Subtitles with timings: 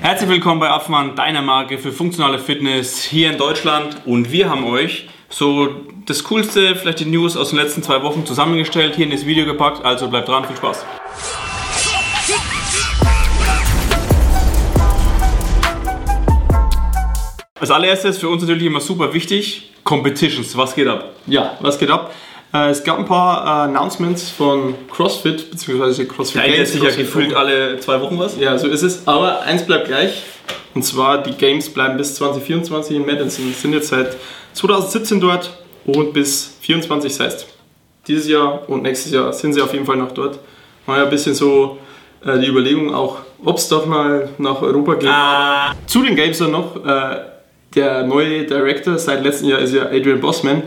[0.00, 4.02] Herzlich willkommen bei Affmann, deiner Marke für funktionale Fitness hier in Deutschland.
[4.06, 5.68] Und wir haben euch so
[6.06, 9.44] das Coolste, vielleicht die News aus den letzten zwei Wochen zusammengestellt, hier in das Video
[9.44, 9.84] gepackt.
[9.84, 10.84] Also bleibt dran, viel Spaß.
[17.60, 21.12] Als allererstes für uns natürlich immer super wichtig, Competitions, was geht ab?
[21.26, 22.14] Ja, was geht ab?
[22.52, 26.04] Äh, es gab ein paar äh, Announcements von CrossFit bzw.
[26.06, 28.38] CrossFit Da ändert sich ja gefühlt alle zwei Wochen was.
[28.38, 29.06] Ja, so ist es.
[29.06, 30.22] Aber eins bleibt gleich.
[30.74, 33.52] Und zwar die Games bleiben bis 2024 in Madison.
[33.52, 34.16] Sind jetzt seit
[34.54, 37.46] 2017 dort und bis 24 das heißt.
[38.06, 40.38] Dieses Jahr und nächstes Jahr sind sie auf jeden Fall noch dort.
[40.86, 41.78] War ja ein bisschen so
[42.24, 45.10] äh, die Überlegung auch, ob es doch mal nach Europa geht.
[45.10, 45.74] Ah.
[45.86, 47.20] Zu den Games dann noch, äh,
[47.74, 50.62] der neue Director seit letztem Jahr ist ja Adrian Bossman.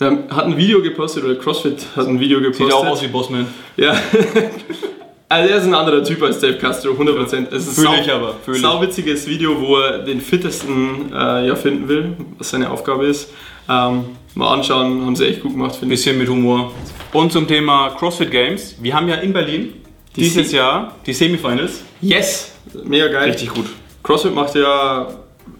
[0.00, 2.66] Der hat ein Video gepostet, oder CrossFit hat ein Video gepostet.
[2.66, 3.46] Sieht auch aus wie Bossman.
[3.76, 3.92] Ja.
[5.28, 7.52] also er ist ein anderer Typ als Dave Castro, 100%.
[7.54, 8.56] Es ist ich aber, fühl.
[8.56, 13.30] Sauwitziges Video, wo er den fittesten äh, ja, finden will, was seine Aufgabe ist.
[13.68, 16.00] Ähm, mal anschauen, haben sie echt gut gemacht, finde ich.
[16.00, 16.72] Bisschen mit Humor.
[17.12, 18.76] Und zum Thema CrossFit Games.
[18.80, 19.74] Wir haben ja in Berlin
[20.16, 21.82] dieses Se- Jahr die Semifinals.
[22.00, 22.52] Yes!
[22.84, 23.30] Mega geil.
[23.30, 23.66] Richtig gut.
[24.02, 25.06] CrossFit macht ja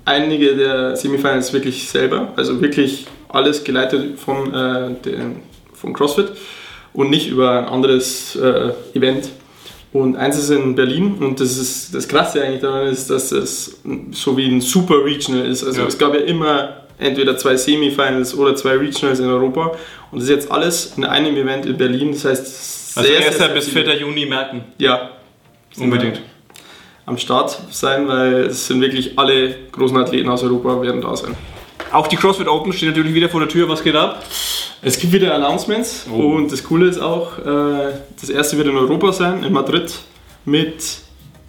[0.05, 5.37] einige der Semifinals wirklich selber, also wirklich alles geleitet von, äh, den,
[5.75, 6.29] von CrossFit
[6.93, 9.29] und nicht über ein anderes äh, Event.
[9.93, 13.81] Und eins ist in Berlin und das ist das Krasse eigentlich daran ist, dass es
[14.11, 15.63] so wie ein Super Regional ist.
[15.65, 15.87] Also Ja.
[15.87, 19.73] es gab ja immer entweder zwei Semifinals oder zwei Regionals in Europa
[20.11, 22.11] und das ist jetzt alles in einem Event in Berlin.
[22.13, 23.37] Das heißt, Also sehr, 1.
[23.37, 24.01] sehr, sehr bis viele- 4.
[24.01, 24.65] Juni merken.
[24.79, 25.11] Ja,
[25.79, 26.21] Unbedingt.
[27.07, 31.37] am Start sein, weil es sind wirklich alle großen Athleten aus Europa werden da sein.
[31.95, 33.69] Auch die CrossFit Open steht natürlich wieder vor der Tür.
[33.69, 34.21] Was geht ab?
[34.83, 36.17] Es gibt wieder Announcements Oh.
[36.17, 39.95] und das Coole ist auch, äh, das erste wird in Europa sein, in Madrid,
[40.45, 40.83] mit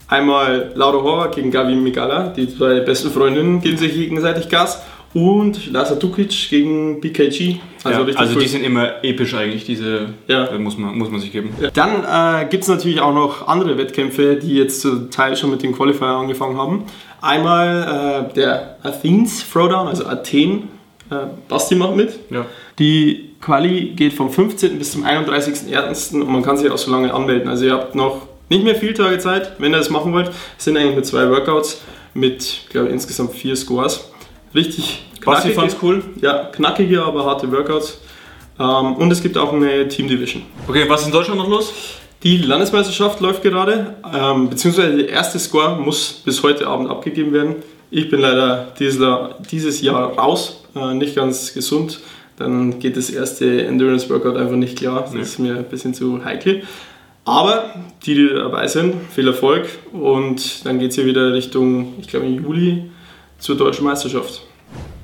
[0.08, 4.84] einmal Laura Horvath gegen Gavi Migala, die zwei besten Freundinnen geben sich gegenseitig Gas,
[5.16, 7.56] und Lasa Dukic gegen BKG.
[7.86, 8.42] Also, richtig also cool.
[8.42, 10.48] die sind immer episch eigentlich, diese Ja.
[10.48, 11.52] äh, muss, man, muss man sich geben.
[11.74, 15.64] Dann äh, gibt es natürlich auch noch andere Wettkämpfe, die jetzt zum Teil schon mit
[15.64, 16.84] den Qualifier angefangen haben.
[17.22, 20.68] Einmal äh, der Athens Throwdown, also Athen.
[21.10, 21.16] Äh,
[21.48, 22.20] Basti macht mit.
[22.30, 22.46] Ja.
[22.78, 24.78] Die Quali geht vom 15.
[24.78, 26.20] bis zum 31.01.
[26.20, 27.48] und man kann sich auch so lange anmelden.
[27.48, 30.30] Also ihr habt noch nicht mehr viele Tage Zeit, wenn ihr das machen wollt.
[30.58, 31.82] Es sind eigentlich nur zwei Workouts
[32.14, 34.12] mit, glaube ich, insgesamt vier Scores.
[34.56, 36.04] Richtig Basti fand's cool.
[36.22, 38.00] Ja, knackige, aber harte Workouts.
[38.60, 40.44] Ähm, und es gibt auch eine Team Division.
[40.68, 41.74] Okay, was ist in Deutschland noch los?
[42.24, 47.56] Die Landesmeisterschaft läuft gerade, ähm, beziehungsweise der erste Score muss bis heute Abend abgegeben werden.
[47.92, 49.00] Ich bin leider dieses,
[49.52, 52.00] dieses Jahr raus, äh, nicht ganz gesund.
[52.38, 55.02] Dann geht das erste Endurance Workout einfach nicht klar.
[55.02, 55.22] Das Nee.
[55.22, 56.64] ist mir ein bisschen zu heikel.
[57.26, 57.74] Aber
[58.06, 59.68] die, die dabei sind, viel Erfolg.
[59.94, 62.84] Und dann geht es hier wieder Richtung, ich glaube im Juli,
[63.40, 64.42] zur deutschen Meisterschaft.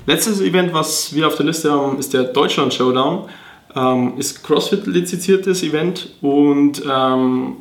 [0.06, 3.28] Letztes Event, was wir auf der Liste haben, ist der Deutschland Showdown.
[3.74, 7.56] Ähm, ist CrossFit lizenziertes Event und ähm,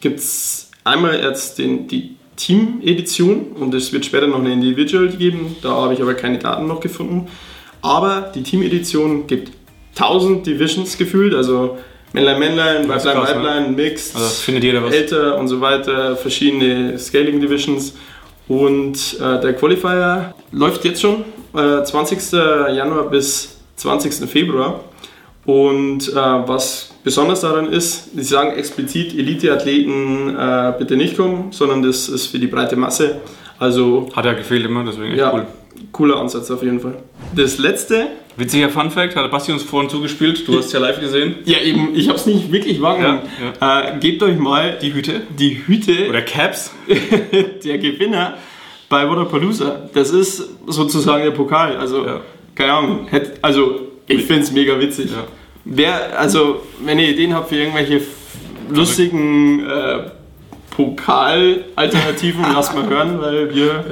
[0.00, 5.56] gibt es einmal jetzt den, die Team-Edition und es wird später noch eine Individual geben.
[5.62, 7.28] Da habe ich aber keine Daten noch gefunden.
[7.82, 9.52] Aber die Team-Edition gibt
[9.96, 11.78] 1000 Divisions gefühlt, also
[12.12, 13.22] Männlein, Männlein, Weiblein, ne?
[13.22, 14.94] Weiblein, Mixed, Also findet jeder was.
[14.94, 17.94] älter und so weiter, verschiedene Scaling Divisions.
[18.48, 21.24] Und äh, der Qualifier läuft jetzt schon,
[21.54, 22.32] äh, 20.
[22.32, 24.28] Januar bis 20.
[24.28, 24.80] Februar.
[25.46, 31.82] Und äh, was besonders daran ist, sie sagen explizit, Elite-Athleten äh, bitte nicht kommen, sondern
[31.82, 33.20] das ist für die breite Masse.
[33.58, 35.46] Also Hat ja gefehlt immer, deswegen echt ja, cool.
[35.92, 36.96] cooler Ansatz auf jeden Fall.
[37.36, 38.06] Das letzte,
[38.36, 41.36] Witziger Fun Fact, hat Basti uns vorhin zugespielt, du hast es ja live gesehen.
[41.44, 43.20] ja eben, ich habe es nicht wirklich wahrgenommen.
[43.60, 45.22] Äh, gebt euch mal Die Hüte.
[45.38, 46.72] die Hüte Oder Caps.
[47.64, 48.34] der Gewinner
[48.88, 49.88] bei Wodapalooza.
[49.94, 51.76] Das ist sozusagen der Pokal.
[51.76, 52.20] Also, Ja.
[52.54, 53.08] keine Ahnung.
[53.40, 55.10] Also, ich finde es mega witzig.
[55.12, 55.24] Ja.
[55.64, 58.00] Wer, also, wenn ihr Ideen habt für irgendwelche
[58.68, 60.10] lustigen äh,
[60.76, 63.84] Pokal-Alternativen, lasst mal hören, weil wir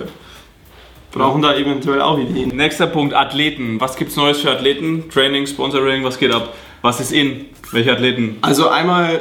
[1.13, 2.57] brauchen da eventuell auch Ideen.
[2.57, 3.81] Nächster Punkt, Athleten.
[3.81, 5.05] Was gibt's Neues für Athleten?
[5.11, 6.55] Training, Sponsoring, was geht ab?
[6.81, 7.47] Was ist in?
[7.71, 8.39] Welche Athleten?
[8.43, 9.21] Also einmal,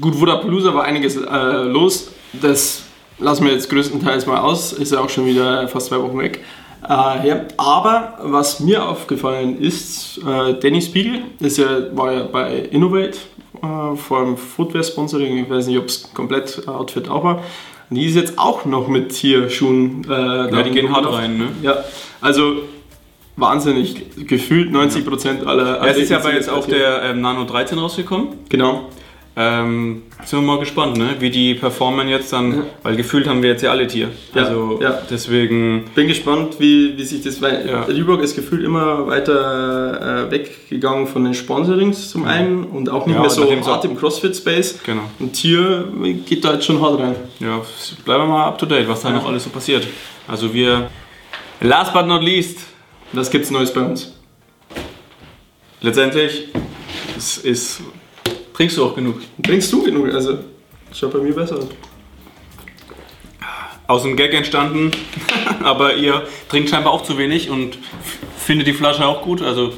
[0.00, 2.12] gut, Wodapalooza war einiges äh, los.
[2.32, 2.84] Das
[3.18, 4.72] lassen wir jetzt größtenteils mal aus.
[4.72, 6.40] Ist ja auch schon wieder fast zwei Wochen weg.
[6.88, 7.40] Äh, ja.
[7.56, 13.16] Aber was mir aufgefallen ist, äh, Danny Spiegel ist ja, war ja bei Innovate,
[13.62, 15.44] äh, vor allem Footwear-Sponsoring.
[15.44, 17.42] Ich weiß nicht, ob es komplett äh, Outfit auch war.
[17.90, 20.04] Und die ist jetzt auch noch mit Tierschuhen.
[20.08, 21.48] Äh, Ja, die gehen hart rein, ne?
[21.62, 21.84] Ja,
[22.20, 22.62] also
[23.36, 23.96] wahnsinnig.
[24.26, 25.78] Gefühlt 90% aller.
[25.78, 28.28] Ja, es ist ja sind jetzt auch der ähm, Nano 13 rausgekommen.
[28.48, 28.88] Genau.
[29.36, 31.16] Ähm, sind wir mal gespannt, ne?
[31.18, 32.62] wie die performen jetzt dann, Ja.
[32.84, 34.10] weil gefühlt haben wir jetzt ja alle Tier.
[34.32, 35.02] Ja, Also ja.
[35.10, 37.82] deswegen, Bin gespannt, wie, wie sich das, weil Ja.
[37.82, 43.18] Reebok ist gefühlt immer weiter äh, weggegangen von den Sponsorings zum einen und auch nicht
[43.18, 44.78] mehr so hart im CrossFit-Space.
[44.84, 45.02] genau.
[45.18, 45.88] Und Tier
[46.26, 47.16] geht da jetzt schon hart rein.
[47.40, 47.60] Ja,
[48.04, 49.84] bleiben wir mal up to date, was da noch alles so passiert.
[50.28, 50.90] Also wir,
[51.60, 52.58] last but not least,
[53.12, 54.12] Was gibt's Neues bei uns?
[55.80, 56.48] letztendlich,
[57.16, 57.80] es ist,
[58.54, 59.16] trinkst du auch genug.
[59.42, 60.08] Trinkst du genug?
[60.12, 60.38] Also,
[60.92, 61.58] schaut bei mir besser
[63.86, 64.02] aus.
[64.02, 64.90] Dem Gag entstanden,
[65.62, 67.78] aber ihr trinkt scheinbar auch zu wenig und
[68.38, 69.42] findet die Flasche auch gut.
[69.42, 69.74] Also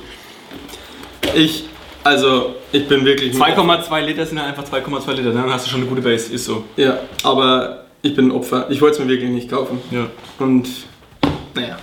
[1.34, 1.64] Ich,
[2.05, 3.34] also, ich bin wirklich.
[3.34, 6.32] ein 2,2 Liter sind ja einfach 2,2 Liter, dann hast du schon eine gute Base,
[6.32, 6.64] ist so.
[6.76, 8.67] Ja, aber ich bin ein Opfer.
[8.70, 9.81] Ich wollte es mir wirklich nicht kaufen.
[9.90, 10.06] Ja.
[10.38, 10.69] Und,
[11.55, 11.76] naja.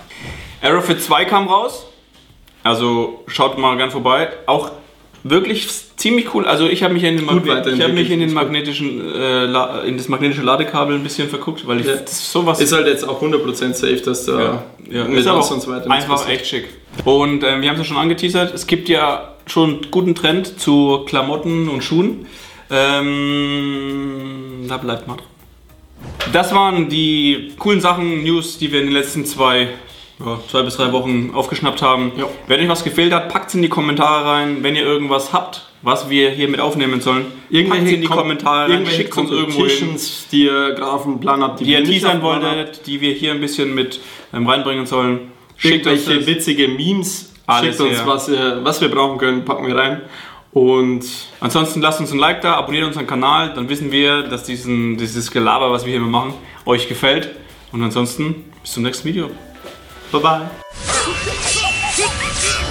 [0.62, 1.86] Aerofit 2 kam raus.
[2.62, 4.30] Also schaut mal gern vorbei.
[4.46, 4.70] Auch
[5.24, 5.66] wirklich
[5.96, 6.44] ziemlich cool.
[6.46, 9.96] Also ich habe mich in den, Magne ich habe mich in den magnetischen äh, in
[9.96, 11.94] das magnetische Ladekabel ein bisschen verguckt, weil ich Ja.
[12.06, 15.70] sowas Ist halt jetzt auch 100% safe, dass da ja, ja, ist aber und so
[15.70, 16.40] weiter einfach passiert.
[16.40, 16.68] echt schick.
[17.04, 20.60] Und ähm, wir haben es ja schon angeteasert, es gibt ja schon einen guten Trend
[20.60, 22.26] zu Klamotten und Schuhen.
[22.70, 25.16] Ähm, da bleibt mal.
[26.32, 29.68] Das waren die coolen Sachen, News, die wir in den letzten zwei,
[30.20, 32.12] ja, zwei bis drei Wochen aufgeschnappt haben.
[32.16, 32.24] Ja.
[32.46, 34.58] Wenn euch was gefehlt hat, packt es in die Kommentare rein.
[34.62, 38.62] Wenn ihr irgendwas habt, was wir hier mit aufnehmen sollen, packt in die Kom- Kommentare
[38.64, 39.96] rein, irgendwelche schickt uns irgendwo hin
[40.32, 42.44] die ihr dem Plan habt, die ihr teasern dem Plan habt.
[42.56, 44.00] wolltet, die wir hier ein bisschen mit
[44.32, 45.32] ähm, reinbringen sollen.
[45.56, 46.26] Schickt Irgendwelche das.
[46.26, 48.06] witzige Memes, Alles, schickt uns, ja.
[48.06, 50.00] was, ihr, was wir brauchen können, packen wir rein.
[50.52, 51.04] Und
[51.40, 55.30] Ansonsten lasst uns ein Like da, abonniert unseren Kanal, dann wissen wir, dass diesen, dieses
[55.32, 56.34] Gelaber, was wir hier machen,
[56.64, 57.30] euch gefällt.
[57.72, 59.30] Und ansonsten bis zum nächsten Video.
[60.14, 60.48] 拜拜。